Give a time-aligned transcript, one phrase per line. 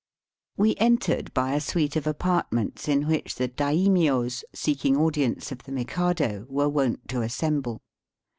[0.57, 5.59] 69 We entered by a suite of apartments in which the daimios seeking audience of
[5.65, 7.83] the Mikado were wont to assemble.